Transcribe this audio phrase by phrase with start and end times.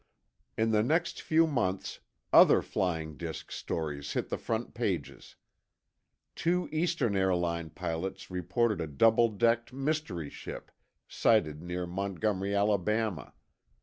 [0.57, 1.99] In the next few months,
[2.33, 5.35] other flying disk stories hit the front pages.
[6.33, 10.71] Two Eastern Airline pilots reported a double decked mystery ship
[11.07, 13.35] sighted near Montgomery, Alabama.